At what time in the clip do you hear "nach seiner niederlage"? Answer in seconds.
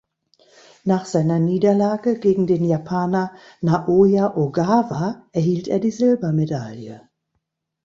0.83-2.17